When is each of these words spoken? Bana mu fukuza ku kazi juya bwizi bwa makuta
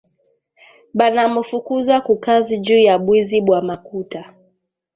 Bana 0.97 1.23
mu 1.33 1.41
fukuza 1.49 1.95
ku 2.05 2.13
kazi 2.25 2.53
juya 2.65 2.93
bwizi 3.03 3.37
bwa 3.45 3.59
makuta 3.67 4.21